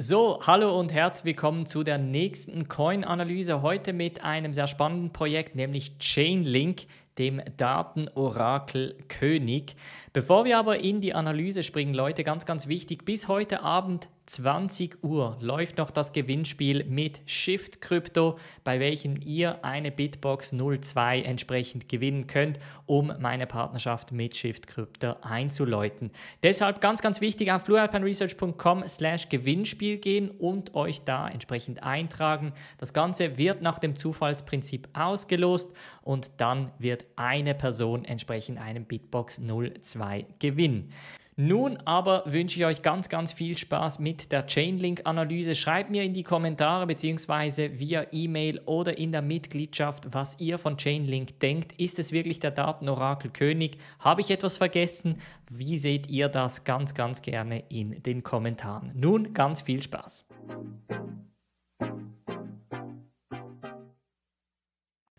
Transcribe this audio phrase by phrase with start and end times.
[0.00, 3.62] So, hallo und herzlich willkommen zu der nächsten Coin-Analyse.
[3.62, 6.82] Heute mit einem sehr spannenden Projekt, nämlich Chainlink,
[7.18, 9.74] dem Datenorakel König.
[10.12, 15.02] Bevor wir aber in die Analyse springen, Leute, ganz, ganz wichtig, bis heute Abend 20
[15.02, 21.88] Uhr läuft noch das Gewinnspiel mit Shift Crypto, bei welchem ihr eine Bitbox 02 entsprechend
[21.88, 26.10] gewinnen könnt, um meine Partnerschaft mit Shift Crypto einzuläuten.
[26.42, 32.52] Deshalb ganz, ganz wichtig auf bluealpineresearch.com slash Gewinnspiel gehen und euch da entsprechend eintragen.
[32.76, 39.40] Das Ganze wird nach dem Zufallsprinzip ausgelost und dann wird eine Person entsprechend einen Bitbox
[39.82, 40.92] 02 gewinnen.
[41.40, 45.54] Nun aber wünsche ich euch ganz, ganz viel Spaß mit der Chainlink-Analyse.
[45.54, 47.78] Schreibt mir in die Kommentare bzw.
[47.78, 51.78] via E-Mail oder in der Mitgliedschaft, was ihr von Chainlink denkt.
[51.78, 53.78] Ist es wirklich der Datenorakel König?
[54.00, 55.20] Habe ich etwas vergessen?
[55.48, 56.64] Wie seht ihr das?
[56.64, 58.90] Ganz, ganz gerne in den Kommentaren.
[58.96, 60.26] Nun ganz viel Spaß.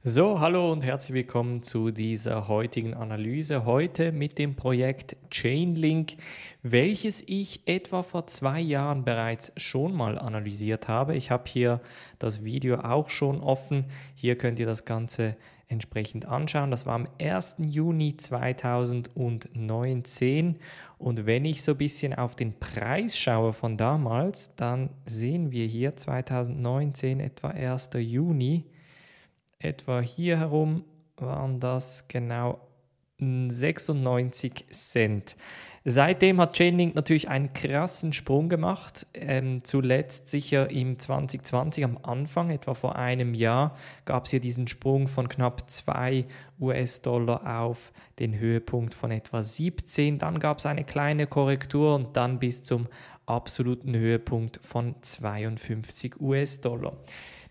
[0.05, 3.65] So, hallo und herzlich willkommen zu dieser heutigen Analyse.
[3.65, 6.15] Heute mit dem Projekt Chainlink,
[6.63, 11.17] welches ich etwa vor zwei Jahren bereits schon mal analysiert habe.
[11.17, 11.81] Ich habe hier
[12.17, 13.87] das Video auch schon offen.
[14.15, 15.35] Hier könnt ihr das Ganze
[15.67, 16.71] entsprechend anschauen.
[16.71, 17.57] Das war am 1.
[17.57, 20.59] Juni 2019.
[20.97, 25.65] Und wenn ich so ein bisschen auf den Preis schaue von damals, dann sehen wir
[25.65, 27.89] hier 2019 etwa 1.
[27.97, 28.63] Juni
[29.59, 30.85] etwa hier herum
[31.17, 32.59] waren das genau
[33.19, 35.35] 96 Cent.
[35.83, 39.05] Seitdem hat Chainlink natürlich einen krassen Sprung gemacht.
[39.13, 44.67] Ähm, zuletzt sicher im 2020 am Anfang, etwa vor einem Jahr, gab es hier diesen
[44.67, 46.25] Sprung von knapp 2
[46.61, 50.19] US-Dollar auf den Höhepunkt von etwa 17.
[50.19, 52.87] Dann gab es eine kleine Korrektur und dann bis zum
[53.25, 56.93] absoluten Höhepunkt von 52 US-Dollar.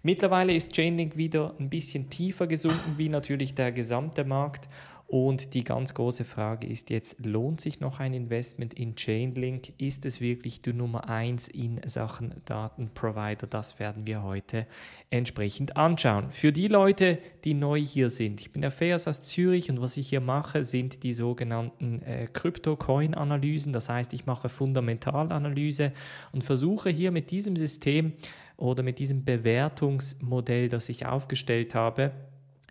[0.08, 4.66] Mittlerweile ist Chainlink wieder ein bisschen tiefer gesunken, wie natürlich der gesamte Markt.
[5.06, 9.74] Und die ganz große Frage ist jetzt, lohnt sich noch ein Investment in Chainlink?
[9.76, 13.46] Ist es wirklich die Nummer 1 in Sachen Datenprovider?
[13.46, 14.66] Das werden wir heute
[15.10, 16.30] entsprechend anschauen.
[16.30, 19.98] Für die Leute, die neu hier sind, ich bin der Feas aus Zürich und was
[19.98, 23.74] ich hier mache, sind die sogenannten äh, Crypto-Coin-Analysen.
[23.74, 25.92] Das heißt, ich mache Fundamentalanalyse
[26.32, 28.14] und versuche hier mit diesem System
[28.58, 32.12] oder mit diesem Bewertungsmodell, das ich aufgestellt habe,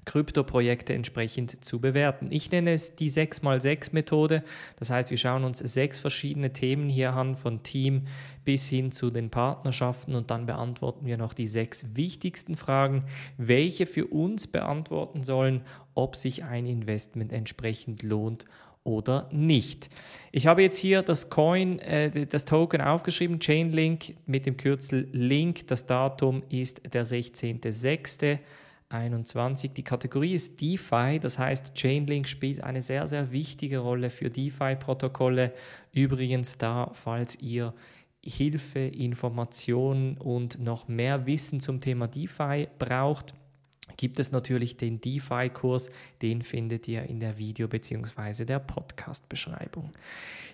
[0.08, 2.28] Kryptoprojekte entsprechend zu bewerten.
[2.32, 4.44] Ich nenne es die 6x6-Methode.
[4.78, 8.04] Das heißt, wir schauen uns sechs verschiedene Themen hier an, von Team
[8.46, 13.04] bis hin zu den Partnerschaften und dann beantworten wir noch die sechs wichtigsten Fragen,
[13.38, 18.46] welche für uns beantworten sollen, ob sich ein Investment entsprechend lohnt
[18.88, 19.90] oder nicht.
[20.32, 25.68] Ich habe jetzt hier das Coin, äh, das Token aufgeschrieben, Chainlink mit dem Kürzel Link.
[25.68, 29.74] Das Datum ist der 16.06.21.
[29.74, 35.52] Die Kategorie ist DeFi, das heißt Chainlink spielt eine sehr, sehr wichtige Rolle für DeFi-Protokolle.
[35.92, 37.74] Übrigens da, falls ihr
[38.24, 43.34] Hilfe, Informationen und noch mehr Wissen zum Thema DeFi braucht,
[43.96, 45.90] gibt es natürlich den DeFi-Kurs,
[46.22, 48.46] den findet ihr in der Video- bzw.
[48.46, 49.92] der Podcast-Beschreibung.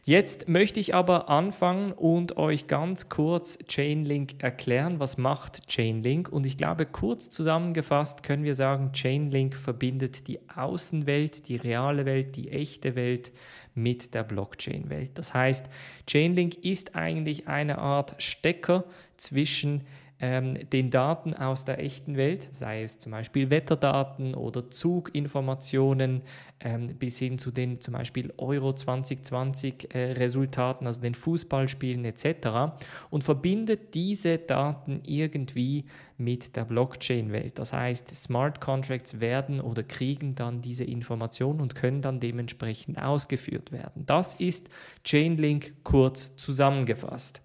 [0.06, 5.00] Jetzt möchte ich aber anfangen und euch ganz kurz Chainlink erklären.
[5.00, 6.28] Was macht Chainlink?
[6.28, 12.36] Und ich glaube, kurz zusammengefasst können wir sagen, Chainlink verbindet die Außenwelt, die reale Welt,
[12.36, 13.32] die echte Welt
[13.76, 15.12] mit der Blockchain-Welt.
[15.14, 15.68] Das heißt,
[16.06, 18.84] Chainlink ist eigentlich eine Art Stecker
[19.16, 19.84] zwischen
[20.19, 26.22] ähm, den Daten aus der echten Welt, sei es zum Beispiel Wetterdaten oder Zuginformationen,
[26.59, 32.73] ähm, bis hin zu den zum Beispiel Euro 2020 äh, Resultaten, also den Fußballspielen etc.
[33.09, 35.85] und verbindet diese Daten irgendwie
[36.18, 37.59] mit der Blockchain-Welt.
[37.59, 43.72] Das heißt, Smart Contracts werden oder kriegen dann diese Informationen und können dann dementsprechend ausgeführt
[43.72, 44.06] werden.
[44.06, 44.69] Das ist
[45.03, 47.41] Chainlink kurz zusammengefasst.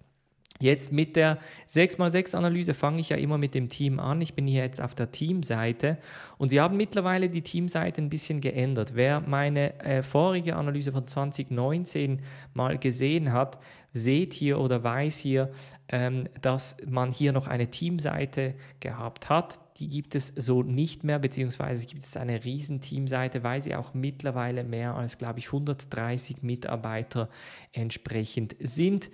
[0.61, 1.37] Jetzt mit der
[1.69, 4.19] 6x6-Analyse fange ich ja immer mit dem Team an.
[4.19, 5.97] Ich bin hier jetzt auf der Teamseite
[6.37, 8.91] und sie haben mittlerweile die Teamseite ein bisschen geändert.
[8.93, 12.21] Wer meine äh, vorige Analyse von 2019
[12.53, 13.59] mal gesehen hat,
[13.93, 15.49] seht hier oder weiß hier,
[15.87, 19.59] ähm, dass man hier noch eine Teamseite gehabt hat.
[19.79, 23.93] Die gibt es so nicht mehr, beziehungsweise gibt es eine riesen Teamseite, weil sie auch
[23.93, 27.29] mittlerweile mehr als, glaube ich, 130 Mitarbeiter
[27.71, 29.09] entsprechend sind.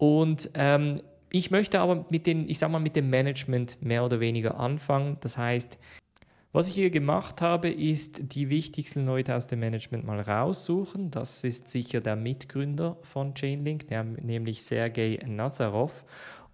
[0.00, 4.18] Und ähm, ich möchte aber mit den, ich sag mal, mit dem Management mehr oder
[4.18, 5.18] weniger anfangen.
[5.20, 5.78] Das heißt,
[6.52, 11.10] was ich hier gemacht habe, ist die wichtigsten Leute aus dem Management mal raussuchen.
[11.10, 13.90] Das ist sicher der Mitgründer von Chainlink,
[14.22, 16.06] nämlich Sergei Nazarov.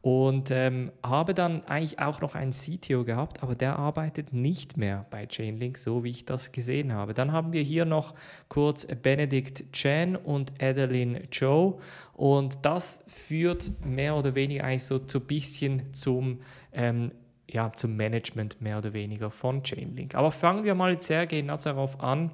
[0.06, 5.04] und ähm, habe dann eigentlich auch noch einen CTO gehabt, aber der arbeitet nicht mehr
[5.10, 7.12] bei Chainlink, so wie ich das gesehen habe.
[7.12, 8.14] Dann haben wir hier noch
[8.48, 11.78] kurz Benedict Chen und Adeline Joe
[12.16, 16.40] und das führt mehr oder weniger eigentlich so zu bisschen zum
[16.72, 17.12] ähm,
[17.48, 20.14] ja, zum Management mehr oder weniger von Chainlink.
[20.14, 22.30] Aber fangen wir mal mit Sergei Nazarov an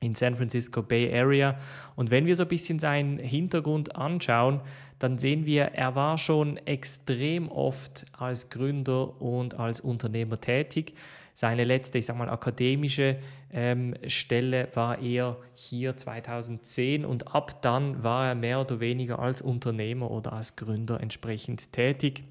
[0.00, 1.58] in San Francisco Bay Area.
[1.94, 4.60] Und wenn wir so ein bisschen seinen Hintergrund anschauen,
[4.98, 10.94] dann sehen wir, er war schon extrem oft als Gründer und als Unternehmer tätig.
[11.38, 13.18] Seine letzte, ich sag mal, akademische
[13.52, 19.42] ähm, Stelle war er hier 2010 und ab dann war er mehr oder weniger als
[19.42, 22.24] Unternehmer oder als Gründer entsprechend tätig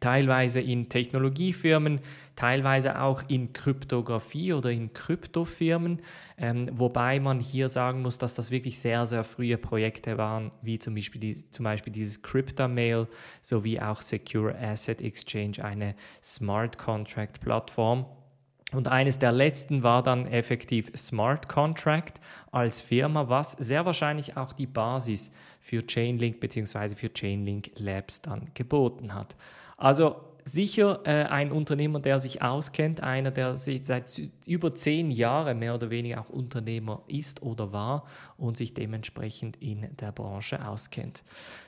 [0.00, 2.00] teilweise in Technologiefirmen,
[2.34, 6.00] teilweise auch in Kryptographie oder in Kryptofirmen,
[6.38, 10.78] ähm, wobei man hier sagen muss, dass das wirklich sehr, sehr frühe Projekte waren, wie
[10.78, 13.06] zum Beispiel, die, zum Beispiel dieses CryptoMail
[13.42, 18.06] sowie auch Secure Asset Exchange, eine Smart Contract Plattform.
[18.72, 22.20] Und eines der letzten war dann effektiv Smart Contract
[22.52, 26.94] als Firma, was sehr wahrscheinlich auch die Basis für Chainlink bzw.
[26.94, 29.34] für Chainlink Labs dann geboten hat.
[29.76, 35.58] Also sicher äh, ein Unternehmer, der sich auskennt, einer, der sich seit über zehn Jahren
[35.58, 38.04] mehr oder weniger auch Unternehmer ist oder war
[38.36, 41.22] und sich dementsprechend in der Branche auskennt.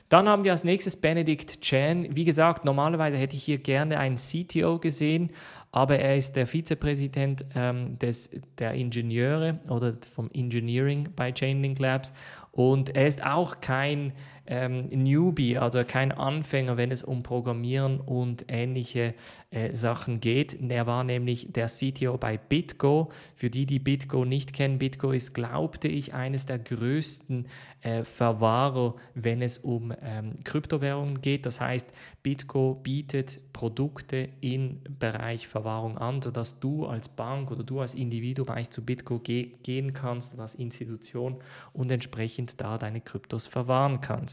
[0.09, 2.15] Dann haben wir als nächstes Benedict Chan.
[2.15, 5.31] Wie gesagt, normalerweise hätte ich hier gerne einen CTO gesehen,
[5.71, 8.29] aber er ist der Vizepräsident ähm, des,
[8.59, 12.13] der Ingenieure oder vom Engineering bei Chainlink Labs
[12.51, 14.13] und er ist auch kein
[14.45, 19.13] ähm, Newbie, also kein Anfänger, wenn es um Programmieren und ähnliche
[19.51, 20.57] äh, Sachen geht.
[20.69, 23.11] Er war nämlich der CTO bei BitGo.
[23.35, 27.47] Für die, die BitGo nicht kennen, BitGo ist, glaubte ich, eines der größten
[27.83, 31.45] äh, Verwahrer, wenn es um ähm, Kryptowährungen geht.
[31.45, 31.87] Das heißt,
[32.23, 38.49] BitGo bietet Produkte im Bereich Verwahrung an, sodass du als Bank oder du als Individuum
[38.49, 41.35] eigentlich zu BitGo ge gehen kannst oder als Institution
[41.73, 44.32] und entsprechend da deine Kryptos verwahren kannst.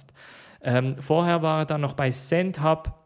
[0.63, 3.01] Ähm, vorher war er dann noch bei SendHub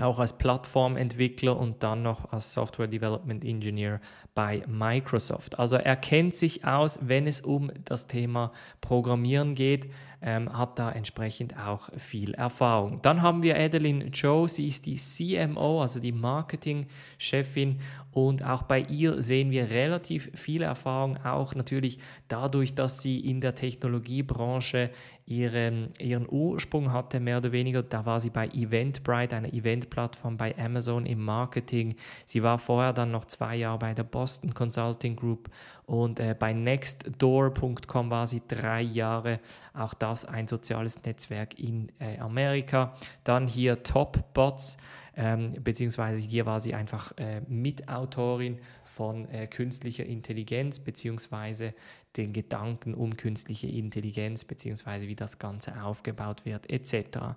[0.00, 4.00] auch als Plattformentwickler und dann noch als Software Development Engineer
[4.34, 5.58] bei Microsoft.
[5.58, 9.90] Also er kennt sich aus, wenn es um das Thema Programmieren geht,
[10.22, 13.00] ähm, hat da entsprechend auch viel Erfahrung.
[13.02, 17.80] Dann haben wir Adeline Joe, sie ist die CMO, also die Marketingchefin
[18.12, 23.40] und auch bei ihr sehen wir relativ viel Erfahrung, auch natürlich dadurch, dass sie in
[23.40, 24.90] der Technologiebranche
[25.26, 27.84] ihren, ihren Ursprung hatte, mehr oder weniger.
[27.84, 31.94] Da war sie bei Eventbrite, einer Eventplattform bei Amazon im Marketing.
[32.26, 35.48] Sie war vorher dann noch zwei Jahre bei der Boston Consulting Group
[35.90, 39.40] und äh, bei nextdoor.com war sie drei Jahre.
[39.74, 42.94] Auch das ein soziales Netzwerk in äh, Amerika.
[43.24, 44.76] Dann hier Topbots,
[45.16, 51.74] ähm, beziehungsweise hier war sie einfach äh, Mitautorin von äh, künstlicher Intelligenz beziehungsweise
[52.16, 57.34] den Gedanken um künstliche Intelligenz beziehungsweise wie das Ganze aufgebaut wird etc.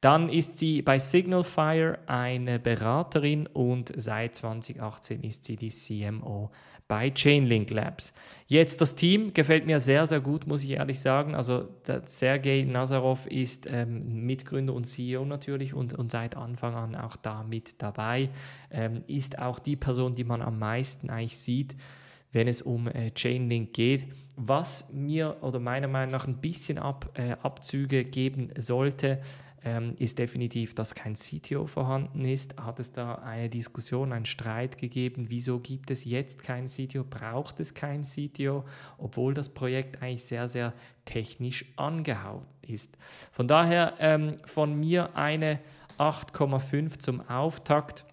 [0.00, 6.50] Dann ist sie bei Signalfire eine Beraterin und seit 2018 ist sie die CMO
[6.90, 8.12] bei Chainlink Labs.
[8.48, 11.36] Jetzt das Team gefällt mir sehr, sehr gut, muss ich ehrlich sagen.
[11.36, 11.68] Also
[12.06, 17.44] Sergei Nazarov ist ähm, Mitgründer und CEO natürlich und, und seit Anfang an auch da
[17.44, 18.30] mit dabei.
[18.72, 21.76] Ähm, ist auch die Person, die man am meisten eigentlich sieht,
[22.32, 24.06] wenn es um äh, Chainlink geht.
[24.34, 29.20] Was mir oder meiner Meinung nach ein bisschen Ab, äh, Abzüge geben sollte,
[29.64, 32.56] ähm, ist definitiv, dass kein CTO vorhanden ist.
[32.56, 35.26] Hat es da eine Diskussion, einen Streit gegeben?
[35.28, 37.04] Wieso gibt es jetzt keinen CTO?
[37.04, 38.64] Braucht es keinen CTO,
[38.98, 40.72] obwohl das Projekt eigentlich sehr, sehr
[41.04, 42.96] technisch angehaut ist?
[43.32, 45.60] Von daher ähm, von mir eine
[45.98, 48.04] 8,5 zum Auftakt.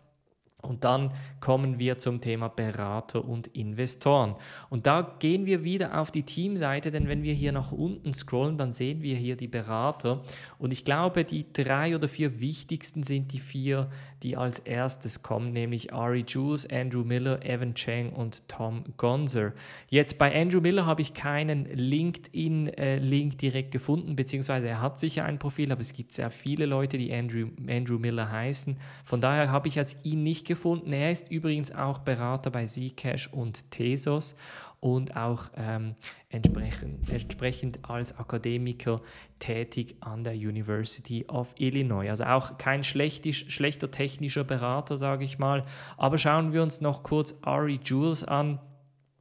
[0.63, 1.09] Und dann
[1.39, 4.35] kommen wir zum Thema Berater und Investoren.
[4.71, 8.57] Und da gehen wir wieder auf die Teamseite, denn wenn wir hier nach unten scrollen,
[8.57, 10.23] dann sehen wir hier die Berater.
[10.57, 13.91] Und ich glaube, die drei oder vier wichtigsten sind die vier,
[14.23, 19.53] die als erstes kommen, nämlich Ari Jules, Andrew Miller, Evan Cheng und Tom Gonzer.
[19.89, 25.23] Jetzt bei Andrew Miller habe ich keinen LinkedIn-Link äh, direkt gefunden, beziehungsweise er hat sicher
[25.23, 28.77] ein Profil, aber es gibt sehr viele Leute, die Andrew, Andrew Miller heißen.
[29.05, 30.91] Von daher habe ich jetzt ihn nicht gefunden.
[30.91, 34.35] Er ist übrigens auch Berater bei Zcash und Tesos
[34.79, 35.95] und auch ähm,
[36.29, 39.01] entsprechend, entsprechend als Akademiker
[39.39, 42.09] tätig an der University of Illinois.
[42.09, 45.65] Also auch kein schlechter technischer Berater, sage ich mal.
[45.97, 48.59] Aber schauen wir uns noch kurz Ari Jules an.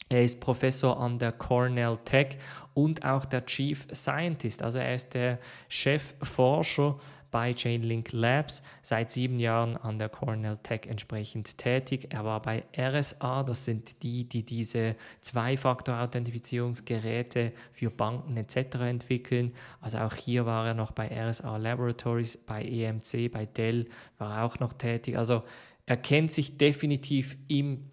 [0.08, 2.38] Er ist Professor an der Cornell Tech
[2.74, 4.62] und auch der Chief Scientist.
[4.62, 6.98] Also er ist der Chefforscher
[7.36, 12.06] bei Chainlink Labs, seit sieben Jahren an der Cornell Tech entsprechend tätig.
[12.08, 18.76] Er war bei RSA, das sind die, die diese Zwei-Faktor-Authentifizierungsgeräte für Banken etc.
[18.76, 19.52] entwickeln.
[19.82, 24.46] Also auch hier war er noch bei RSA Laboratories, bei EMC, bei Dell war er
[24.46, 25.18] auch noch tätig.
[25.18, 25.42] Also
[25.84, 27.90] er kennt sich definitiv im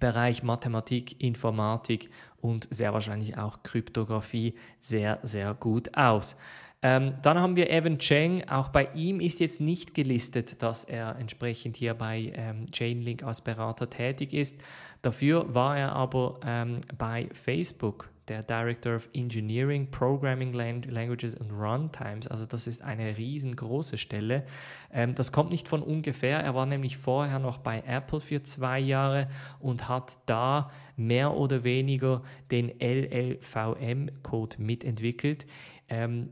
[0.00, 6.36] Bereich Mathematik, Informatik und sehr wahrscheinlich auch Kryptographie sehr, sehr gut aus.
[6.86, 8.48] Ähm, dann haben wir Evan Cheng.
[8.48, 13.40] Auch bei ihm ist jetzt nicht gelistet, dass er entsprechend hier bei ähm, Chainlink als
[13.40, 14.60] Berater tätig ist.
[15.02, 22.28] Dafür war er aber ähm, bei Facebook der Director of Engineering, Programming Languages and Runtimes.
[22.28, 24.44] Also das ist eine riesengroße Stelle.
[24.92, 26.38] Ähm, das kommt nicht von ungefähr.
[26.38, 29.26] Er war nämlich vorher noch bei Apple für zwei Jahre
[29.58, 35.46] und hat da mehr oder weniger den LLVM-Code mitentwickelt.
[35.88, 36.30] Ähm,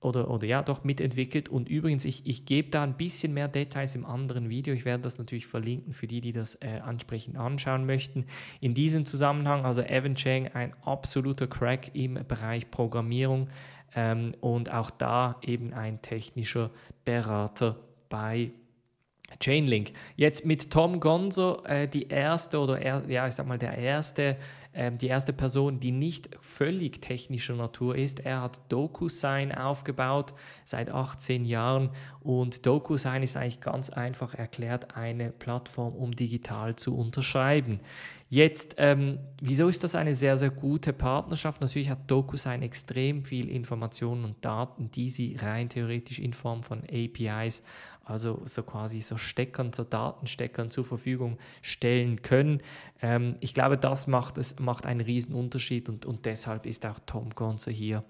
[0.00, 1.48] oder, oder ja, doch mitentwickelt.
[1.48, 4.74] Und übrigens, ich, ich gebe da ein bisschen mehr Details im anderen Video.
[4.74, 8.26] Ich werde das natürlich verlinken für die, die das äh, ansprechend anschauen möchten.
[8.60, 13.48] In diesem Zusammenhang, also Evan Cheng, ein absoluter Crack im Bereich Programmierung
[13.94, 16.70] ähm, und auch da eben ein technischer
[17.04, 17.76] Berater
[18.08, 18.52] bei
[19.40, 19.92] Chainlink.
[20.16, 24.36] Jetzt mit Tom Gonzo äh, die erste oder er, ja, ich sag mal der erste,
[24.72, 28.20] äh, die erste Person, die nicht völlig technischer Natur ist.
[28.20, 30.32] Er hat DocuSign aufgebaut
[30.64, 31.90] seit 18 Jahren
[32.20, 37.80] und DocuSign ist eigentlich ganz einfach erklärt eine Plattform, um digital zu unterschreiben.
[38.28, 41.60] Jetzt, ähm, wieso ist das eine sehr, sehr gute Partnerschaft?
[41.60, 46.82] Natürlich hat DocuSign extrem viel Informationen und Daten, die sie rein theoretisch in Form von
[46.90, 47.62] APIs,
[48.06, 52.62] also so quasi so Steckern, so Datensteckern zur Verfügung stellen können.
[53.02, 57.00] Ähm, ich glaube, das macht, es macht einen riesen Unterschied und, und deshalb ist auch
[57.04, 58.04] Tom Gonzo hier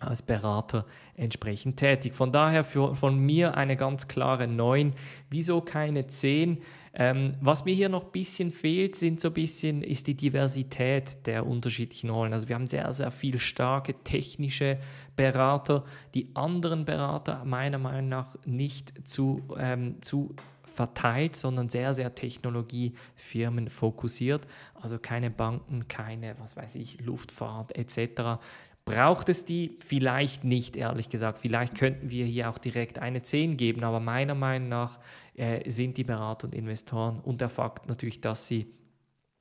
[0.00, 2.14] als Berater entsprechend tätig.
[2.14, 4.92] Von daher für, von mir eine ganz klare 9.
[5.30, 6.58] Wieso keine 10?
[6.98, 11.26] Ähm, was mir hier noch ein bisschen fehlt, sind so ein bisschen, ist die Diversität
[11.26, 12.32] der unterschiedlichen Rollen.
[12.32, 14.78] Also wir haben sehr, sehr viel starke technische
[15.14, 15.84] Berater,
[16.14, 20.34] die anderen Berater meiner Meinung nach nicht zu, ähm, zu
[20.64, 24.46] verteilt, sondern sehr, sehr Technologiefirmen fokussiert.
[24.74, 28.40] Also keine Banken, keine, was weiß ich, Luftfahrt etc.
[28.86, 29.76] Braucht es die?
[29.84, 31.40] Vielleicht nicht, ehrlich gesagt.
[31.40, 35.00] Vielleicht könnten wir hier auch direkt eine 10 geben, aber meiner Meinung nach
[35.34, 38.72] äh, sind die Berater und Investoren und der Fakt natürlich, dass sie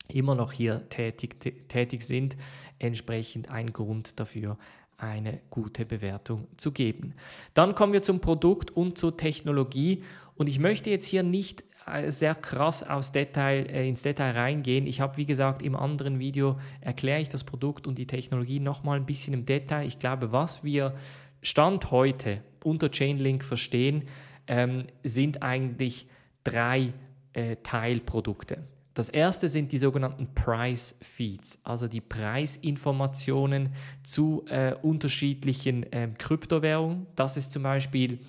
[0.08, 2.36] immer noch hier tätig, tätig sind,
[2.80, 4.58] entsprechend ein Grund dafür,
[4.98, 7.14] eine gute Bewertung zu geben.
[7.54, 10.04] Dann kommen wir zum Produkt und zur Technologie.
[10.34, 11.64] Und ich möchte jetzt hier nicht
[12.08, 14.88] sehr krass aus Detail, äh, ins Detail reingehen.
[14.88, 18.98] Ich habe, wie gesagt, im anderen Video erkläre ich das Produkt und die Technologie nochmal
[18.98, 19.86] ein bisschen im Detail.
[19.86, 20.96] Ich glaube, was wir
[21.42, 24.04] Stand heute unter Chainlink verstehen,
[24.48, 26.08] ähm, sind eigentlich
[26.44, 26.94] drei
[27.34, 28.64] äh, Teilprodukte.
[28.96, 33.74] Das erste sind die sogenannten Price Feeds, also die Preisinformationen
[34.04, 37.06] zu äh, unterschiedlichen äh, Kryptowährungen.
[37.16, 38.20] Das ist zum Beispiel,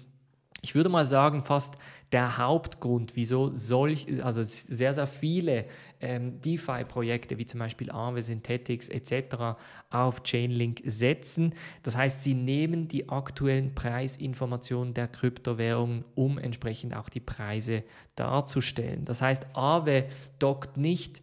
[0.62, 1.78] ich würde mal sagen, fast
[2.12, 5.66] der Hauptgrund, wieso solch, also sehr, sehr viele
[6.00, 9.58] ähm, DeFi-Projekte wie zum Beispiel Aave, Synthetics etc.
[9.90, 11.54] auf Chainlink setzen.
[11.82, 17.82] Das heißt, sie nehmen die aktuellen Preisinformationen der Kryptowährungen, um entsprechend auch die Preise
[18.14, 19.04] darzustellen.
[19.04, 20.06] Das heißt, Aave
[20.38, 21.22] dockt nicht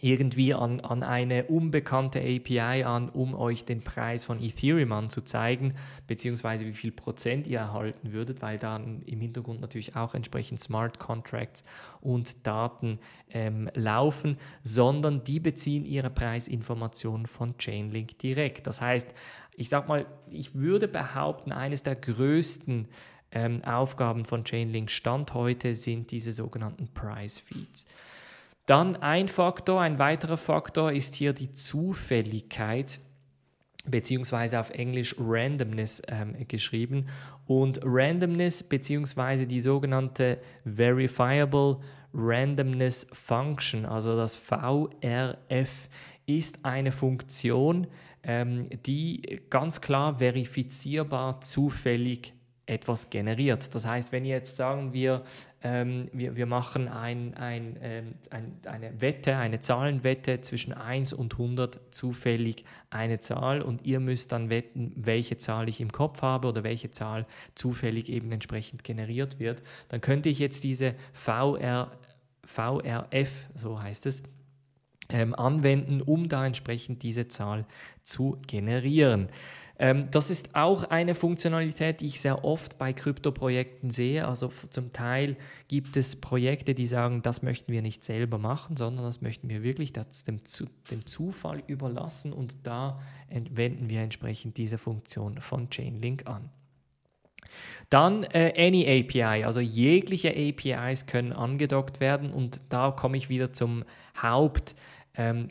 [0.00, 5.74] irgendwie an, an eine unbekannte API an, um euch den Preis von Ethereum anzuzeigen,
[6.06, 10.98] beziehungsweise wie viel Prozent ihr erhalten würdet, weil dann im Hintergrund natürlich auch entsprechend Smart
[10.98, 11.64] Contracts
[12.00, 12.98] und Daten
[13.30, 18.66] ähm, laufen, sondern die beziehen ihre Preisinformationen von Chainlink direkt.
[18.66, 19.08] Das heißt,
[19.56, 22.88] ich sag mal, ich würde behaupten, eines der größten
[23.30, 27.86] ähm, Aufgaben von Chainlink Stand heute sind diese sogenannten Price Feeds.
[28.68, 33.00] Dann ein Faktor, ein weiterer Faktor ist hier die Zufälligkeit
[33.86, 37.06] beziehungsweise auf Englisch Randomness ähm, geschrieben.
[37.46, 41.78] Und Randomness beziehungsweise die sogenannte Verifiable
[42.12, 45.88] Randomness Function, also das VRF,
[46.26, 47.86] ist eine Funktion,
[48.22, 52.34] ähm, die ganz klar verifizierbar zufällig
[52.68, 53.74] etwas generiert.
[53.74, 55.22] Das heißt, wenn jetzt sagen wir,
[55.62, 61.34] ähm, wir, wir machen ein, ein, ähm, ein, eine Wette, eine Zahlenwette zwischen 1 und
[61.34, 66.48] 100 zufällig eine Zahl und ihr müsst dann wetten, welche Zahl ich im Kopf habe
[66.48, 71.90] oder welche Zahl zufällig eben entsprechend generiert wird, dann könnte ich jetzt diese VR,
[72.44, 74.22] VRF, so heißt es,
[75.10, 77.64] ähm, anwenden, um da entsprechend diese Zahl
[78.04, 79.28] zu generieren.
[79.78, 84.26] Ähm, das ist auch eine Funktionalität, die ich sehr oft bei Krypto-Projekten sehe.
[84.26, 85.36] Also zum Teil
[85.68, 89.62] gibt es Projekte, die sagen, das möchten wir nicht selber machen, sondern das möchten wir
[89.62, 90.38] wirklich dem,
[90.90, 96.50] dem Zufall überlassen und da wenden wir entsprechend diese Funktion von Chainlink an.
[97.88, 103.52] Dann äh, Any API, also jegliche APIs können angedockt werden und da komme ich wieder
[103.52, 103.84] zum
[104.20, 104.74] Haupt
[105.18, 105.48] ähm,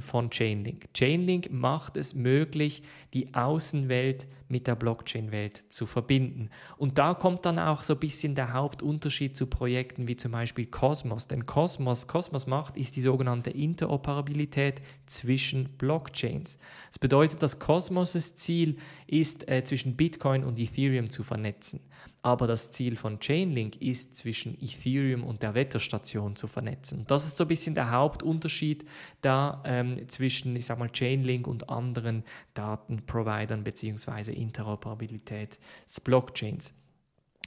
[0.00, 0.92] von Chainlink.
[0.92, 2.82] Chainlink macht es möglich,
[3.14, 6.50] die Außenwelt mit der Blockchain-Welt zu verbinden.
[6.76, 10.66] Und da kommt dann auch so ein bisschen der Hauptunterschied zu Projekten wie zum Beispiel
[10.66, 11.28] Cosmos.
[11.28, 16.58] Denn Cosmos, Cosmos macht, ist die sogenannte Interoperabilität zwischen Blockchains.
[16.88, 18.76] Das bedeutet, dass Cosmos' Ziel
[19.06, 21.80] ist, äh, zwischen Bitcoin und Ethereum zu vernetzen.
[22.22, 27.04] Aber das Ziel von Chainlink ist, zwischen Ethereum und der Wetterstation zu vernetzen.
[27.06, 28.84] Das ist so ein bisschen der Hauptunterschied
[29.22, 32.24] da ähm, zwischen, ich sag mal, Chainlink und anderen
[33.00, 34.32] Datenprovidern bzw.
[34.32, 36.74] Interoperabilität des Blockchains.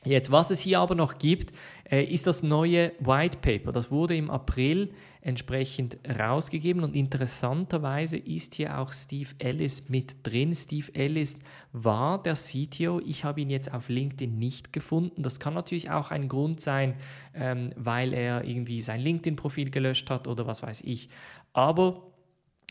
[0.06, 1.54] Jetzt, was es hier aber noch gibt,
[1.90, 3.72] äh, ist das neue White Paper.
[3.72, 4.92] Das wurde im April
[5.22, 10.54] entsprechend rausgegeben und interessanterweise ist hier auch Steve Ellis mit drin.
[10.54, 11.40] Steve Ellis
[11.72, 13.00] war der CTO.
[13.06, 15.24] Ich habe ihn jetzt auf LinkedIn nicht gefunden.
[15.24, 16.96] Das kann natürlich auch ein Grund sein,
[17.34, 21.08] ähm, weil er irgendwie sein LinkedIn-Profil gelöscht hat oder was weiß ich.
[21.54, 22.13] Aber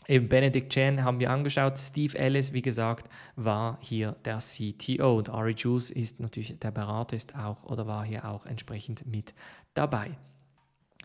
[0.07, 1.77] Eben Benedict Chen haben wir angeschaut.
[1.77, 7.15] Steve Ellis, wie gesagt, war hier der CTO und Ari Juice ist natürlich der Berater,
[7.15, 9.33] ist auch oder war hier auch entsprechend mit
[9.73, 10.17] dabei.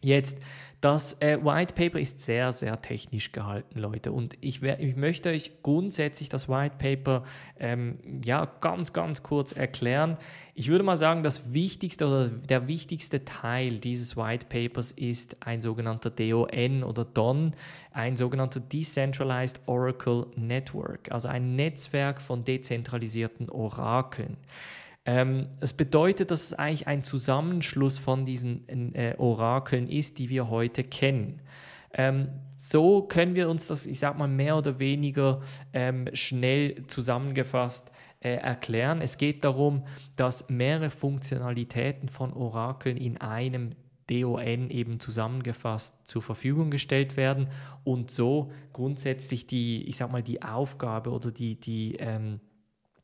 [0.02, 0.38] Jetzt,
[0.80, 4.12] das äh, White Paper ist sehr, sehr technisch gehalten, Leute.
[4.12, 7.24] Und ich, ich möchte euch grundsätzlich das White Paper
[7.58, 10.18] ähm, ja, ganz, ganz kurz erklären.
[10.54, 15.62] Ich würde mal sagen, das wichtigste oder der wichtigste Teil dieses White Papers ist ein
[15.62, 17.54] sogenannter DON oder DON,
[17.90, 24.36] ein sogenannter Decentralized Oracle Network, also ein Netzwerk von dezentralisierten Orakeln.
[25.08, 30.50] Ähm, es bedeutet, dass es eigentlich ein Zusammenschluss von diesen äh, Orakeln ist, die wir
[30.50, 31.40] heute kennen.
[31.94, 35.40] Ähm, so können wir uns das, ich sag mal, mehr oder weniger
[35.72, 37.90] ähm, schnell zusammengefasst
[38.20, 39.00] äh, erklären.
[39.00, 39.82] Es geht darum,
[40.16, 43.70] dass mehrere Funktionalitäten von Orakeln in einem
[44.10, 47.48] DON eben zusammengefasst zur Verfügung gestellt werden
[47.82, 52.40] und so grundsätzlich die, ich sag mal, die Aufgabe oder die, die ähm,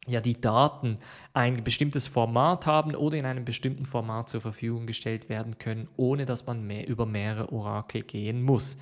[0.07, 0.99] ja die Daten
[1.33, 6.27] ein bestimmtes Format haben oder in einem bestimmten Format zur Verfügung gestellt werden können, ohne
[6.27, 8.77] dass man mehr über mehrere Orakel gehen muss.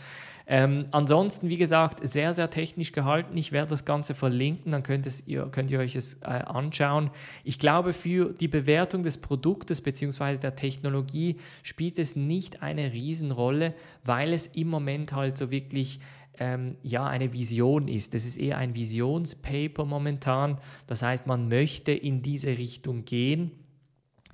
[0.47, 3.37] Ähm, ansonsten, wie gesagt, sehr, sehr technisch gehalten.
[3.37, 7.11] Ich werde das Ganze verlinken, dann könnt, es, ihr, könnt ihr euch es äh, anschauen.
[7.45, 10.39] Ich glaube, für die Bewertung des Produktes bzw.
[10.39, 16.01] der Technologie spielt es nicht eine Riesenrolle, weil es im Moment halt so wirklich
[16.43, 18.15] ähm, ja eine Vision ist.
[18.15, 20.59] Das ist eher ein Visionspaper momentan.
[20.89, 23.53] Das heißt, man möchte in diese Richtung gehen.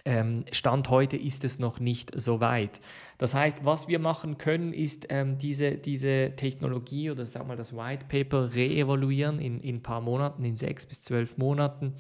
[0.06, 2.80] Ähm, Stand heute ist es noch nicht so weit.
[3.18, 7.76] Das heißt, was wir machen können, ist ähm, diese, diese Technologie oder sag mal das
[7.76, 11.92] White Paper reevaluieren in, in ein paar Monaten, in sechs bis zwölf Monaten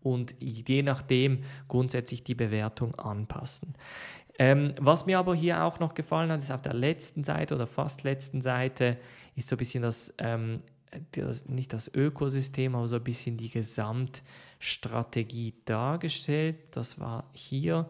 [0.00, 3.74] und je nachdem grundsätzlich die Bewertung anpassen.
[4.38, 7.66] Ähm, was mir aber hier auch noch gefallen hat, ist auf der letzten Seite oder
[7.66, 8.98] fast letzten Seite
[9.36, 10.62] ist so ein bisschen das, ähm,
[11.12, 16.56] das, nicht das Ökosystem, aber so ein bisschen die Gesamtstrategie dargestellt.
[16.72, 17.88] Das war hier.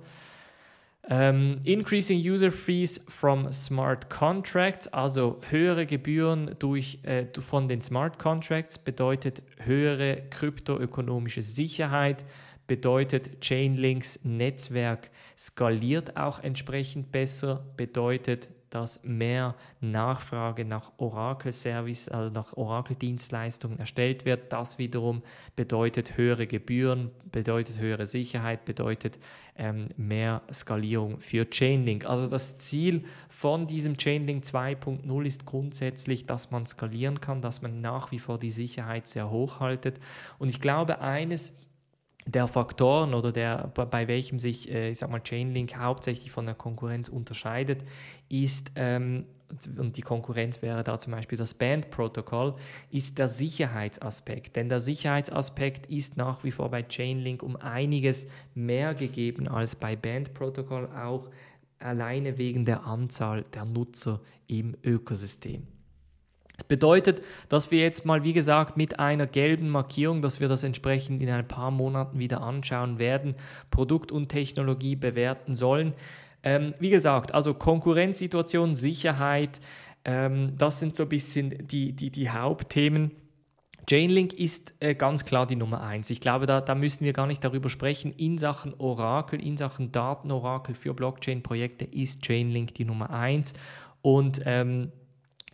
[1.08, 7.80] Um, ähm, increasing user fees from smart contracts, also höhere Gebühren durch, äh, von den
[7.80, 12.24] Smart Contracts bedeutet höhere kryptoökonomische Sicherheit,
[12.66, 22.56] bedeutet Chainlinks Netzwerk skaliert auch entsprechend besser, bedeutet dass mehr Nachfrage nach Oracle-Service, also nach
[22.56, 24.52] Oracle-Dienstleistungen erstellt wird.
[24.52, 25.22] Das wiederum
[25.54, 29.18] bedeutet höhere Gebühren, bedeutet höhere Sicherheit, bedeutet
[29.56, 32.04] ähm, mehr Skalierung für Chainlink.
[32.04, 37.80] Also das Ziel von diesem Chainlink 2.0 ist grundsätzlich, dass man skalieren kann, dass man
[37.80, 40.00] nach wie vor die Sicherheit sehr hoch haltet.
[40.38, 41.52] Und ich glaube, eines
[42.26, 46.56] der Faktoren oder der, bei welchem sich, äh, ich sag mal, Chainlink hauptsächlich von der
[46.56, 47.84] Konkurrenz unterscheidet,
[48.28, 49.26] ist, ähm,
[49.78, 52.56] und die Konkurrenz wäre da zum Beispiel das Band-Protokoll,
[52.90, 54.56] ist der Sicherheitsaspekt.
[54.56, 59.94] Denn der Sicherheitsaspekt ist nach wie vor bei Chainlink um einiges mehr gegeben als bei
[59.94, 61.30] Band-Protokoll, auch
[61.78, 65.68] alleine wegen der Anzahl der Nutzer im Ökosystem.
[66.56, 70.64] Das bedeutet, dass wir jetzt mal, wie gesagt, mit einer gelben Markierung, dass wir das
[70.64, 73.34] entsprechend in ein paar Monaten wieder anschauen werden,
[73.70, 75.92] Produkt und Technologie bewerten sollen.
[76.42, 79.60] Ähm, wie gesagt, also Konkurrenzsituation, Sicherheit,
[80.04, 83.10] ähm, das sind so ein bisschen die, die, die Hauptthemen.
[83.88, 86.10] Chainlink ist äh, ganz klar die Nummer eins.
[86.10, 88.12] Ich glaube, da, da müssen wir gar nicht darüber sprechen.
[88.12, 93.52] In Sachen Orakel, in Sachen Datenorakel für Blockchain-Projekte ist Chainlink die Nummer eins.
[94.02, 94.90] Und ähm,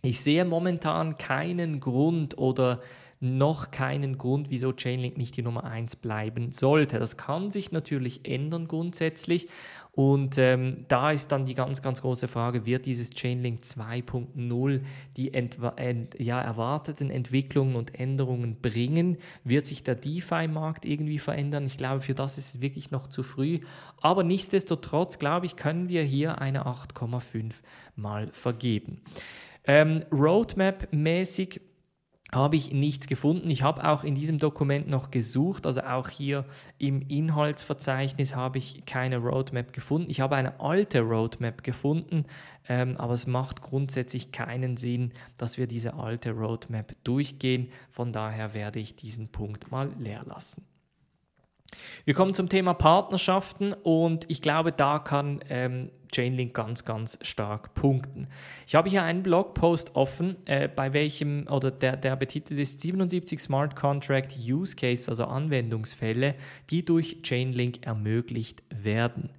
[0.03, 2.81] ich sehe momentan keinen Grund oder
[3.21, 6.99] noch keinen Grund, wieso Chainlink nicht die Nummer 1 bleiben sollte.
[6.99, 9.47] Das kann sich natürlich ändern grundsätzlich.
[9.93, 14.81] Und ähm, da ist dann die ganz, ganz große Frage, wird dieses Chainlink 2.0
[15.15, 15.57] die ent
[16.17, 19.17] ja, erwarteten Entwicklungen und Änderungen bringen?
[19.45, 21.65] Wird sich der DeFi-Markt irgendwie verändern?
[21.65, 23.59] Ich glaube, für das ist es wirklich noch zu früh.
[24.01, 27.53] Aber nichtsdestotrotz, glaube ich, können wir hier eine 8,5
[27.95, 28.99] mal vergeben.
[29.65, 31.61] Ähm, Roadmap-mäßig
[32.33, 33.49] habe ich nichts gefunden.
[33.49, 36.45] Ich habe auch in diesem Dokument noch gesucht, also auch hier
[36.79, 40.09] im Inhaltsverzeichnis habe ich keine Roadmap gefunden.
[40.09, 42.25] Ich habe eine alte Roadmap gefunden,
[42.67, 47.69] ähm, aber es macht grundsätzlich keinen Sinn, dass wir diese alte Roadmap durchgehen.
[47.91, 50.65] Von daher werde ich diesen Punkt mal leer lassen.
[52.05, 57.73] Wir kommen zum Thema Partnerschaften und ich glaube, da kann ähm, Chainlink ganz, ganz stark
[57.73, 58.27] punkten.
[58.67, 63.39] Ich habe hier einen Blogpost offen, äh, bei welchem, oder der, der betitelt ist 77
[63.39, 66.35] Smart Contract Use Case, also Anwendungsfälle,
[66.69, 69.31] die durch Chainlink ermöglicht werden.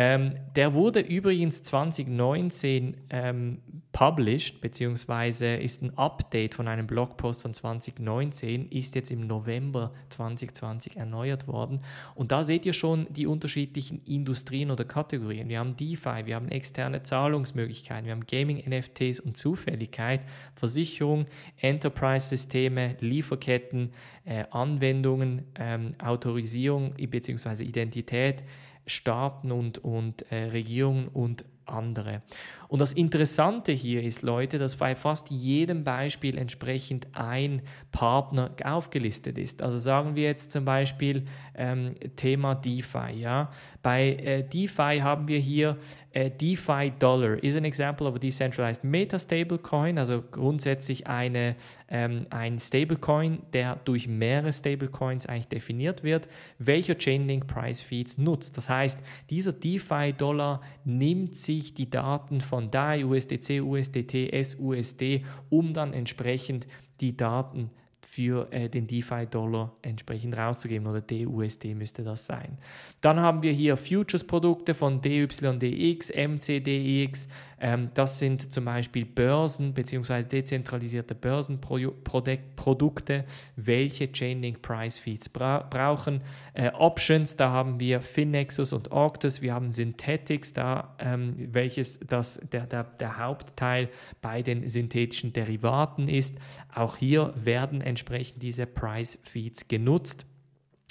[0.00, 3.58] Ähm, der wurde übrigens 2019 ähm,
[3.90, 10.98] published, beziehungsweise ist ein Update von einem Blogpost von 2019, ist jetzt im November 2020
[10.98, 11.80] erneuert worden.
[12.14, 15.48] Und da seht ihr schon die unterschiedlichen Industrien oder Kategorien.
[15.48, 20.20] Wir haben DeFi, wir haben externe Zahlungsmöglichkeiten, wir haben Gaming, NFTs und Zufälligkeit,
[20.54, 23.90] Versicherung, Enterprise-Systeme, Lieferketten,
[24.24, 27.64] äh, Anwendungen, ähm, Autorisierung bzw.
[27.64, 28.44] Identität.
[28.88, 32.22] Staaten und, und äh, Regierungen und andere.
[32.68, 39.38] Und das Interessante hier ist, Leute, dass bei fast jedem Beispiel entsprechend ein Partner aufgelistet
[39.38, 39.62] ist.
[39.62, 43.14] Also sagen wir jetzt zum Beispiel ähm, Thema DeFi.
[43.16, 43.50] Ja?
[43.82, 45.78] Bei äh, DeFi haben wir hier
[46.12, 51.56] äh, DeFi Dollar, is an example of a decentralized Meta Stablecoin, also grundsätzlich eine,
[51.88, 56.28] ähm, ein Stablecoin, der durch mehrere Stablecoins eigentlich definiert wird,
[56.58, 58.56] welcher Chainlink Price Feeds nutzt.
[58.56, 58.98] Das heißt,
[59.30, 65.92] dieser DeFi Dollar nimmt sich die Daten von von DAI, USDC, USDT, SUSD, um dann
[65.92, 66.66] entsprechend
[67.00, 67.70] die Daten
[68.18, 72.58] für äh, den DeFi-Dollar entsprechend rauszugeben oder DUSD müsste das sein.
[73.00, 77.28] Dann haben wir hier Futures-Produkte von DYDX, MCDX.
[77.60, 80.24] Ähm, das sind zum Beispiel Börsen bzw.
[80.24, 86.20] dezentralisierte Börsenprodukte, welche Chainlink Price Feeds bra brauchen.
[86.54, 89.42] Äh, Options, da haben wir Finexus und Octus.
[89.42, 96.08] Wir haben Synthetics, da ähm, welches das, der, der, der Hauptteil bei den synthetischen Derivaten
[96.08, 96.34] ist.
[96.74, 100.24] Auch hier werden entsprechend entsprechend diese Price Feeds genutzt.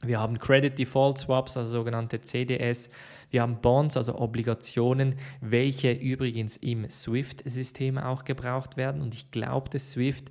[0.04, 2.92] Wir haben Credit Default Swaps, also sogenannte CDS.
[3.32, 9.02] Wir haben Bonds, also Obligationen, welche übrigens im SWIFT-System auch gebraucht werden.
[9.02, 10.30] Und ich glaube, das SWIFT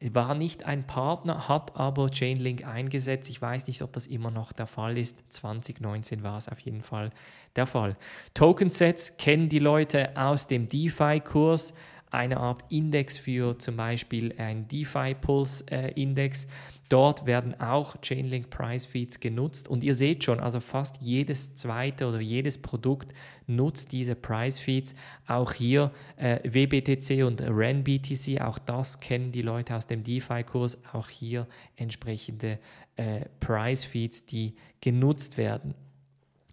[0.00, 3.28] war nicht ein Partner, hat aber Chainlink eingesetzt.
[3.28, 5.18] Ich weiß nicht, ob das immer noch der Fall ist.
[5.30, 7.10] 2019 war es auf jeden Fall
[7.56, 7.96] der Fall.
[8.34, 11.74] Token Sets kennen die Leute aus dem DeFi-Kurs
[12.10, 16.44] eine Art Index für zum Beispiel ein DeFi-Pulse-Index.
[16.44, 16.48] Äh,
[16.88, 22.08] Dort werden auch Chainlink Price Feeds genutzt und ihr seht schon, also fast jedes zweite
[22.08, 23.12] oder jedes Produkt
[23.46, 24.94] nutzt diese Price Feeds.
[25.26, 31.10] Auch hier äh, WBTC und RenBTC, auch das kennen die Leute aus dem DeFi-Kurs, auch
[31.10, 32.58] hier entsprechende
[32.96, 35.74] äh, Price Feeds, die genutzt werden.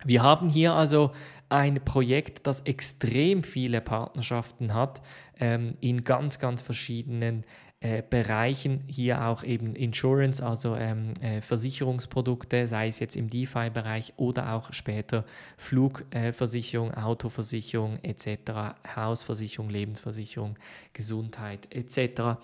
[0.03, 1.11] Wir haben hier also
[1.49, 5.01] ein Projekt, das extrem viele Partnerschaften hat
[5.39, 7.45] ähm, in ganz, ganz verschiedenen
[7.85, 8.83] äh, Bereichen.
[8.87, 14.73] Hier auch eben Insurance, also ähm, äh, Versicherungsprodukte, sei es jetzt im DeFi-Bereich oder auch
[14.73, 15.23] später
[15.57, 20.55] Flugversicherung, äh, Autoversicherung etc., Hausversicherung, Lebensversicherung,
[20.93, 22.39] Gesundheit etc.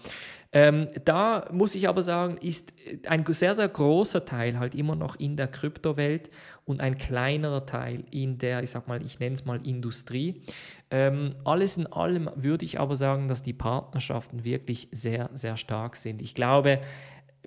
[0.54, 2.72] Ähm, da muss ich aber sagen, ist
[3.08, 6.30] ein sehr, sehr großer Teil halt immer noch in der Kryptowelt
[6.66, 10.42] und ein kleinerer Teil in der, ich sag mal, ich nenne es mal Industrie.
[10.92, 15.96] Ähm, alles in allem würde ich aber sagen, dass die Partnerschaften wirklich sehr, sehr stark
[15.96, 16.22] sind.
[16.22, 16.82] Ich glaube,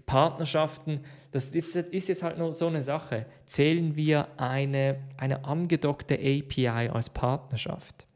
[0.06, 3.26] Partnerschaften, das ist, ist, jetzt halt nur so eine Sache.
[3.46, 8.06] Zählen wir eine, eine angedockte API als Partnerschaft?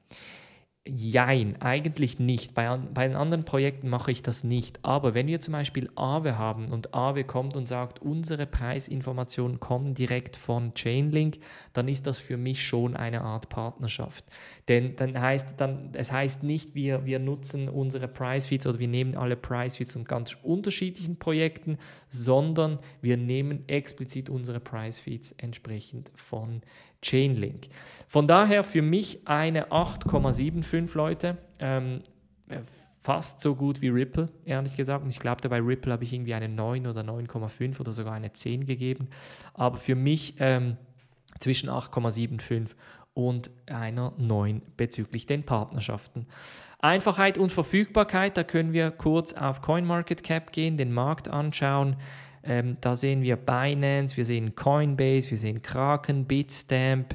[0.91, 2.55] Jein, eigentlich nicht.
[2.55, 4.79] Bei, bei den anderen Projekten mache ich das nicht.
[4.83, 9.93] Aber wenn wir zum Beispiel Aave haben und Aave kommt und sagt, unsere Preisinformationen kommen
[9.93, 11.41] direkt von Chainlink,
[11.75, 14.25] dann ist das für mich schon eine Art Partnerschaft.
[14.69, 18.89] Denn dann heißt, dann, es heißt nicht, wir, wir nutzen unsere Price Feeds oder wir
[18.89, 21.77] nehmen alle Price Feeds von ganz unterschiedlichen Projekten,
[22.09, 26.63] sondern wir nehmen explizit unsere Price Feeds entsprechend von
[27.03, 27.69] Chainlink.
[28.07, 31.39] Von daher für mich eine 8,75 Leute.
[31.61, 32.03] Ähm,
[33.01, 35.05] fast so gut wie Ripple, ehrlich gesagt.
[35.05, 38.33] Und ich glaube, bei Ripple habe ich irgendwie eine 9 oder 9,5 oder sogar eine
[38.33, 39.09] 10 gegeben.
[39.55, 40.77] Aber für mich ähm,
[41.39, 42.69] zwischen 8,75
[43.15, 46.27] und einer 9 bezüglich den Partnerschaften.
[46.81, 51.97] Einfachheit und Verfügbarkeit, da können wir kurz auf CoinMarketCap gehen, den Markt anschauen.
[52.49, 57.15] Ähm, da sehen wir Binance, wir sehen Coinbase, wir sehen Kraken, Bitstamp.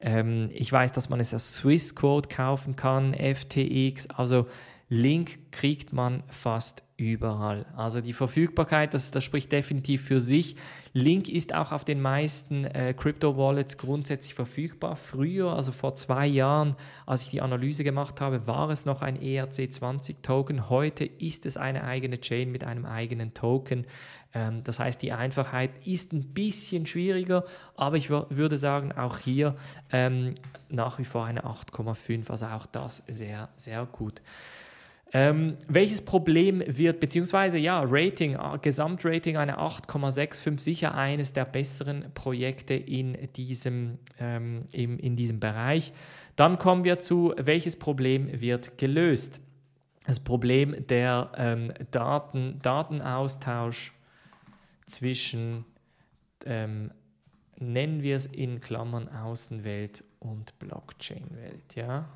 [0.00, 4.08] Ähm, ich weiß, dass man es als Swissquote kaufen kann, FTX.
[4.10, 4.46] Also
[4.88, 7.66] Link kriegt man fast überall.
[7.76, 10.56] Also die Verfügbarkeit, das, das spricht definitiv für sich.
[10.92, 14.94] Link ist auch auf den meisten äh, Crypto-Wallets grundsätzlich verfügbar.
[14.94, 19.18] Früher, also vor zwei Jahren, als ich die Analyse gemacht habe, war es noch ein
[19.18, 20.68] ERC20-Token.
[20.68, 23.86] Heute ist es eine eigene Chain mit einem eigenen Token.
[24.32, 27.44] Ähm, das heißt, die Einfachheit ist ein bisschen schwieriger,
[27.76, 29.56] aber ich würde sagen, auch hier
[29.90, 30.34] ähm,
[30.68, 34.22] nach wie vor eine 8,5, also auch das sehr, sehr gut.
[35.16, 42.06] Ähm, welches Problem wird, beziehungsweise ja, Rating, äh, Gesamtrating eine 8,65, sicher eines der besseren
[42.14, 45.92] Projekte in diesem, ähm, in, in diesem Bereich.
[46.34, 49.38] Dann kommen wir zu, welches Problem wird gelöst?
[50.04, 53.92] Das Problem der ähm, Daten, Datenaustausch
[54.84, 55.64] zwischen,
[56.44, 56.90] ähm,
[57.60, 61.76] nennen wir es in Klammern Außenwelt und Blockchain-Welt.
[61.76, 62.08] Ja?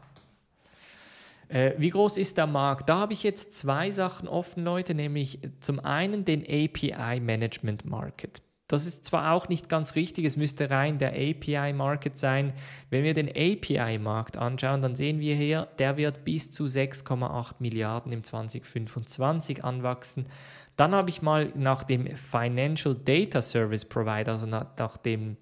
[1.49, 2.89] Äh, wie groß ist der Markt?
[2.89, 8.43] Da habe ich jetzt zwei Sachen offen, Leute, nämlich zum einen den API Management Market.
[8.69, 12.53] Das ist zwar auch nicht ganz richtig, es müsste rein der API-Market sein.
[12.91, 18.13] Wenn wir den API-Markt anschauen, dann sehen wir hier, der wird bis zu 6,8 Milliarden
[18.13, 20.27] im 2025 anwachsen.
[20.77, 25.39] Dann habe ich mal nach dem Financial Data Service Provider, also nach, nach dem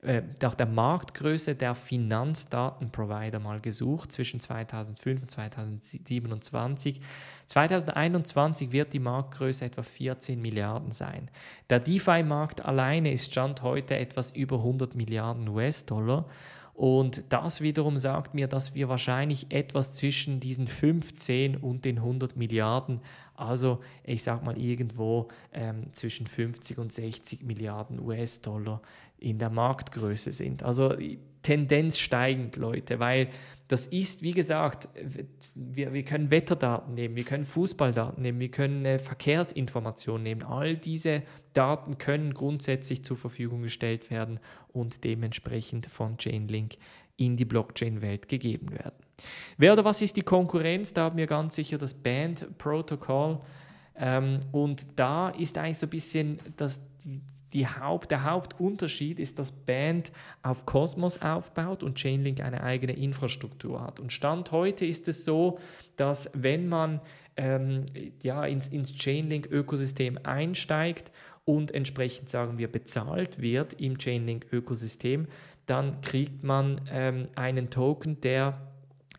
[0.00, 7.00] äh, nach der Marktgröße der Finanzdatenprovider mal gesucht zwischen 2005 und 2027.
[7.46, 11.28] 2021 wird die Marktgröße etwa 14 Milliarden sein.
[11.68, 16.26] Der DeFi-Markt alleine ist Stand heute etwas über 100 Milliarden US-Dollar.
[16.74, 22.36] Und das wiederum sagt mir, dass wir wahrscheinlich etwas zwischen diesen 15 und den 100
[22.36, 23.00] Milliarden,
[23.38, 28.82] also ich sage mal irgendwo ähm, zwischen 50 und 60 Milliarden US-Dollar
[29.18, 30.62] in der Marktgröße sind.
[30.62, 30.94] Also
[31.42, 33.28] Tendenz steigend, Leute, weil
[33.68, 34.88] das ist, wie gesagt,
[35.54, 40.42] wir, wir können Wetterdaten nehmen, wir können Fußballdaten nehmen, wir können äh, Verkehrsinformationen nehmen.
[40.42, 41.22] All diese
[41.52, 44.40] Daten können grundsätzlich zur Verfügung gestellt werden
[44.72, 46.76] und dementsprechend von Chainlink
[47.18, 48.96] in die Blockchain-Welt gegeben werden.
[49.58, 50.94] Wer oder was ist die Konkurrenz?
[50.94, 53.40] Da haben wir ganz sicher das Band-Protokoll.
[53.96, 56.80] Ähm, und da ist eigentlich so ein bisschen das,
[57.52, 63.80] die Haupt, der Hauptunterschied ist, dass Band auf Cosmos aufbaut und Chainlink eine eigene Infrastruktur
[63.80, 63.98] hat.
[63.98, 65.58] Und Stand heute ist es so,
[65.96, 67.00] dass wenn man
[67.36, 67.86] ähm,
[68.22, 71.10] ja, ins, ins Chainlink-Ökosystem einsteigt
[71.48, 75.28] und entsprechend, sagen wir, bezahlt wird im Chainlink-Ökosystem,
[75.64, 78.60] dann kriegt man ähm, einen Token, der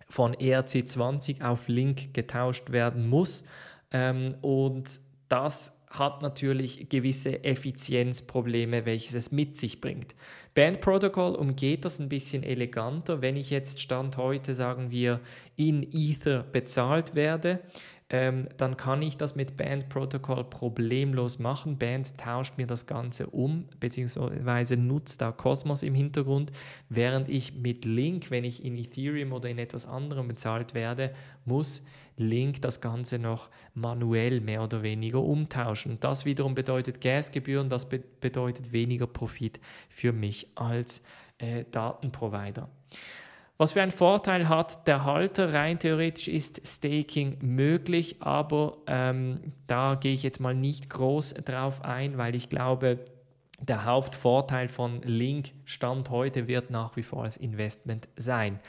[0.08, 3.46] von ERC20 auf Link getauscht werden muss.
[3.92, 10.14] Ähm, und das hat natürlich gewisse Effizienzprobleme, welches es mit sich bringt.
[10.54, 13.24] Band Protocol umgeht das ein bisschen eleganter.
[13.24, 15.20] Wenn ich jetzt Stand heute, sagen wir,
[15.56, 17.62] in Ether bezahlt werde,
[18.12, 21.78] ähm, dann kann ich das mit Band Protocol problemlos machen.
[21.78, 26.52] Band tauscht mir das Ganze um, beziehungsweise nutzt da Cosmos im Hintergrund,
[26.90, 31.14] während ich mit Link, wenn ich in Ethereum oder in etwas anderem bezahlt werde,
[31.46, 31.84] muss
[32.18, 36.00] Link das Ganze noch manuell mehr oder weniger umtauschen.
[36.00, 41.02] das wiederum bedeutet Gasgebühren, das be bedeutet weniger Profit für mich als
[41.38, 42.70] äh, Datenprovider.
[43.62, 45.52] Was für einen Vorteil hat der Halter?
[45.54, 51.84] Rein theoretisch ist Staking möglich, aber ähm, da gehe ich jetzt mal nicht groß drauf
[51.84, 53.00] ein, weil ich glaube,
[53.60, 58.62] der Hauptvorteil von Link Stand heute wird nach wie vor als Investment sein.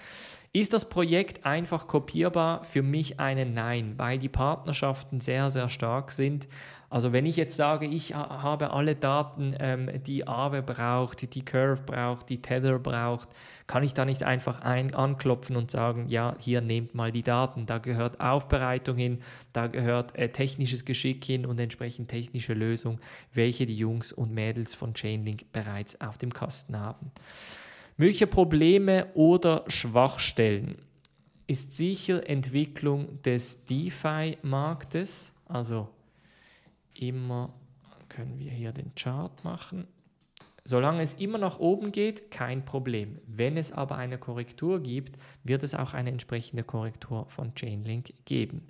[0.53, 2.65] Ist das Projekt einfach kopierbar?
[2.65, 6.49] Für mich eine Nein, weil die Partnerschaften sehr, sehr stark sind.
[6.91, 11.83] Also wenn ich jetzt sage, ich habe alle Daten, ähm, die Aave braucht, die Curve
[11.87, 13.29] braucht, die Tether braucht,
[13.69, 17.65] kann ich da nicht einfach ein anklopfen und sagen, ja, hier nehmt mal die Daten.
[17.65, 19.21] Da gehört Aufbereitung hin,
[19.53, 22.99] da gehört äh, technisches Geschick hin und entsprechend technische Lösung,
[23.33, 27.13] welche die Jungs und Mädels von Chainlink bereits auf dem Kasten haben.
[27.97, 30.75] Mögliche Probleme oder Schwachstellen
[31.47, 35.89] ist sicher Entwicklung des DeFi-Marktes, also
[37.01, 37.55] immer
[38.09, 39.87] können wir hier den Chart machen.
[40.65, 43.19] Solange es immer nach oben geht, kein Problem.
[43.27, 48.69] Wenn es aber eine Korrektur gibt, wird es auch eine entsprechende Korrektur von Chainlink geben.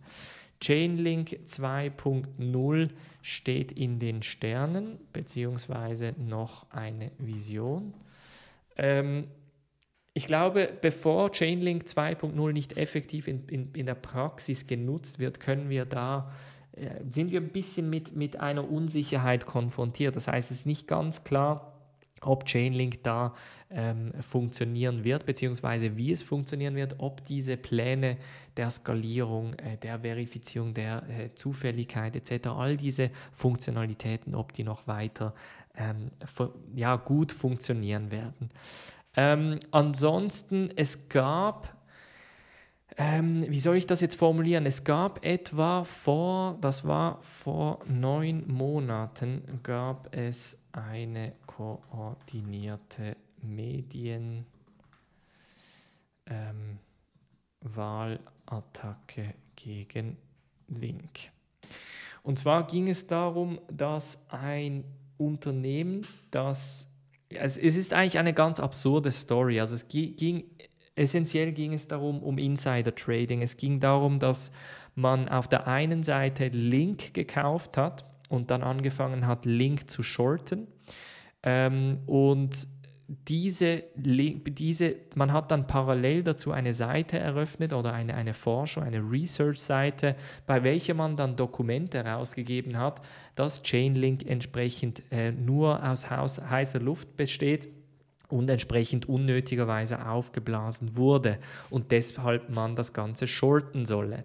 [0.60, 2.90] Chainlink 2.0
[3.22, 7.94] steht in den Sternen, beziehungsweise noch eine Vision.
[8.76, 9.26] Ähm,
[10.12, 15.70] ich glaube, bevor Chainlink 2.0 nicht effektiv in, in, in der Praxis genutzt wird, können
[15.70, 16.32] wir da
[17.10, 20.16] sind wir ein bisschen mit, mit einer Unsicherheit konfrontiert.
[20.16, 21.70] Das heißt, es ist nicht ganz klar,
[22.22, 23.34] ob Chainlink da
[23.70, 28.18] ähm, funktionieren wird, beziehungsweise wie es funktionieren wird, ob diese Pläne
[28.56, 34.86] der Skalierung, äh, der Verifizierung, der äh, Zufälligkeit etc., all diese Funktionalitäten, ob die noch
[34.86, 35.34] weiter
[35.76, 36.10] ähm,
[36.74, 38.50] ja, gut funktionieren werden.
[39.16, 41.79] Ähm, ansonsten, es gab
[42.96, 44.66] ähm, wie soll ich das jetzt formulieren?
[44.66, 54.46] Es gab etwa vor, das war vor neun Monaten, gab es eine koordinierte Medien
[56.26, 56.78] ähm,
[59.56, 60.16] gegen
[60.68, 61.30] Link.
[62.22, 64.84] Und zwar ging es darum, dass ein
[65.16, 66.90] Unternehmen, das
[67.30, 69.60] es, es ist eigentlich eine ganz absurde Story.
[69.60, 70.44] Also es ging
[70.94, 73.42] essentiell ging es darum um Insider Trading.
[73.42, 74.52] Es ging darum, dass
[74.94, 80.68] man auf der einen Seite Link gekauft hat und dann angefangen hat, Link zu shorten.
[81.42, 82.68] Ähm, und
[83.28, 89.00] diese, diese, man hat dann parallel dazu eine Seite eröffnet oder eine, eine Forschung, eine
[89.00, 90.14] Research-Seite,
[90.46, 93.02] bei welcher man dann Dokumente herausgegeben hat,
[93.34, 97.68] dass Chainlink entsprechend äh, nur aus heißer Luft besteht
[98.32, 101.38] und entsprechend unnötigerweise aufgeblasen wurde
[101.70, 104.24] und deshalb man das Ganze shorten solle.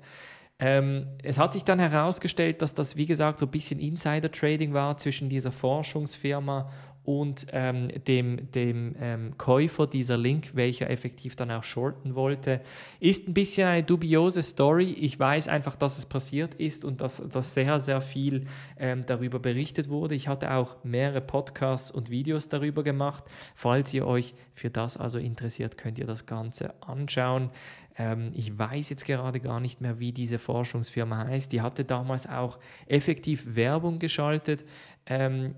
[0.57, 4.97] Ähm, es hat sich dann herausgestellt, dass das, wie gesagt, so ein bisschen Insider-Trading war
[4.97, 6.71] zwischen dieser Forschungsfirma
[7.05, 12.61] und ähm, dem, dem ähm, Käufer dieser Link, welcher effektiv dann auch shorten wollte.
[12.99, 14.91] Ist ein bisschen eine dubiose Story.
[14.93, 18.47] Ich weiß einfach, dass es passiert ist und dass, dass sehr, sehr viel
[18.79, 20.15] ähm, darüber berichtet wurde.
[20.15, 23.23] Ich hatte auch mehrere Podcasts und Videos darüber gemacht.
[23.53, 27.51] Falls ihr euch für das also interessiert, könnt ihr das Ganze anschauen.
[27.97, 31.51] Ähm, ich weiß jetzt gerade gar nicht mehr, wie diese Forschungsfirma heißt.
[31.51, 34.65] Die hatte damals auch effektiv Werbung geschaltet
[35.05, 35.55] ähm,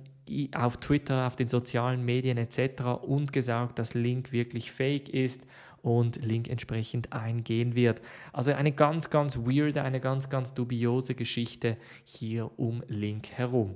[0.54, 2.84] auf Twitter, auf den sozialen Medien etc.
[3.02, 5.42] und gesagt, dass Link wirklich fake ist
[5.82, 8.02] und Link entsprechend eingehen wird.
[8.34, 13.76] Also eine ganz, ganz weirde, eine ganz, ganz dubiose Geschichte hier um Link herum.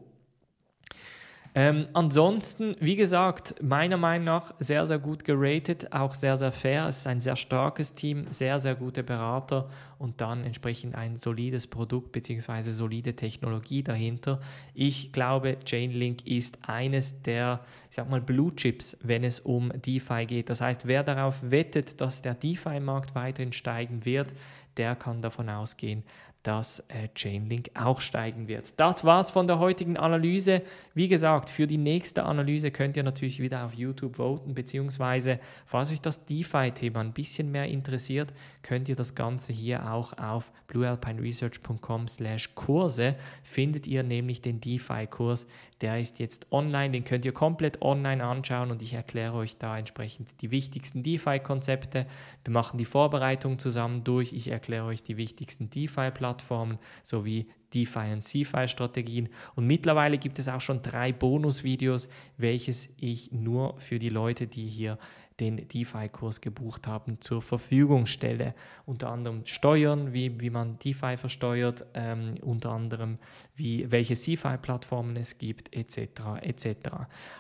[1.54, 6.88] Ähm, ansonsten, wie gesagt, meiner Meinung nach sehr, sehr gut geratet, auch sehr, sehr fair.
[6.88, 11.68] Es ist ein sehr starkes Team, sehr, sehr gute Berater und dann entsprechend ein solides
[11.68, 12.72] Produkt bzw.
[12.72, 14.40] solide Technologie dahinter.
[14.74, 17.60] Ich glaube, Chainlink ist eines der,
[17.90, 20.50] ich sag mal, Blue Chips, wenn es um DeFi geht.
[20.50, 24.34] Das heißt, wer darauf wettet, dass der DeFi-Markt weiterhin steigen wird,
[24.78, 26.04] der kann davon ausgehen,
[26.44, 28.80] dass äh, Chainlink auch steigen wird.
[28.80, 30.62] Das war's von der heutigen Analyse.
[30.94, 35.92] Wie gesagt, für die nächste Analyse könnt ihr natürlich wieder auf YouTube voten, beziehungsweise falls
[35.92, 42.08] euch das DeFi-Thema ein bisschen mehr interessiert, könnt ihr das Ganze hier auch auf bluealpineresearch.com
[42.08, 45.48] slash Kurse findet ihr nämlich den DeFi-Kurs,
[45.82, 49.78] der ist jetzt online, den könnt ihr komplett online anschauen und ich erkläre euch da
[49.78, 52.06] entsprechend die wichtigsten DeFi-Konzepte.
[52.44, 54.34] Wir machen die Vorbereitung zusammen durch.
[54.34, 59.30] Ich erkläre euch die wichtigsten DeFi-Plattformen sowie DeFi und CeFi-Strategien.
[59.56, 64.68] Und mittlerweile gibt es auch schon drei Bonus-Videos, welches ich nur für die Leute, die
[64.68, 64.98] hier
[65.40, 68.54] den DeFi-Kurs gebucht haben, zur Verfügung stelle.
[68.86, 73.18] Unter anderem Steuern, wie, wie man DeFi versteuert, ähm, unter anderem
[73.56, 76.42] wie, welche CeFi-Plattformen es gibt, etc.
[76.42, 76.90] etc.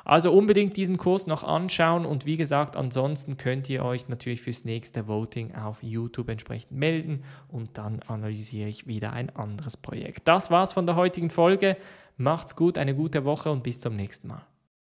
[0.05, 4.65] Also unbedingt diesen Kurs noch anschauen und wie gesagt, ansonsten könnt ihr euch natürlich fürs
[4.65, 10.27] nächste Voting auf YouTube entsprechend melden und dann analysiere ich wieder ein anderes Projekt.
[10.27, 11.77] Das war's von der heutigen Folge.
[12.17, 14.50] Macht's gut, eine gute Woche und bis zum nächsten Mal.